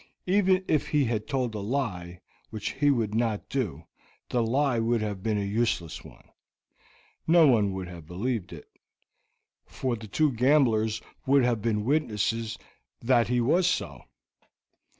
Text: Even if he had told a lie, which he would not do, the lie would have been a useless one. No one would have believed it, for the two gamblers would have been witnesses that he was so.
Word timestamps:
Even 0.25 0.65
if 0.67 0.87
he 0.87 1.05
had 1.05 1.27
told 1.27 1.53
a 1.53 1.59
lie, 1.59 2.21
which 2.49 2.71
he 2.71 2.89
would 2.89 3.13
not 3.13 3.49
do, 3.49 3.85
the 4.29 4.41
lie 4.41 4.79
would 4.79 4.99
have 4.99 5.21
been 5.21 5.37
a 5.37 5.45
useless 5.45 6.03
one. 6.03 6.27
No 7.27 7.45
one 7.47 7.71
would 7.73 7.87
have 7.87 8.07
believed 8.07 8.51
it, 8.51 8.67
for 9.63 9.95
the 9.95 10.07
two 10.07 10.31
gamblers 10.31 11.03
would 11.27 11.43
have 11.43 11.61
been 11.61 11.85
witnesses 11.85 12.57
that 12.99 13.27
he 13.27 13.39
was 13.39 13.67
so. 13.67 14.05